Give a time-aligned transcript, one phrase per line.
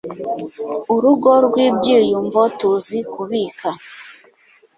[0.93, 3.69] urugo rwibyiyumvo tuzi kubika